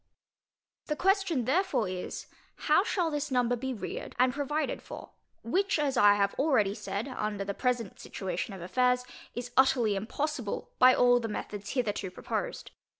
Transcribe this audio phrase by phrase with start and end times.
[0.87, 5.11] The question therefore is, How this number shall be reared and provided for?
[5.43, 10.71] which, as I have already said, under the present situation of affairs, is utterly impossible
[10.79, 12.71] by all the methods hitherto proposed.